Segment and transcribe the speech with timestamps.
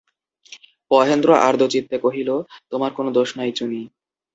[0.91, 2.29] মহেন্দ্র আর্দ্রচিত্তে কহিল,
[2.71, 3.81] তোমার কোনো দোষ নাই, চুনি।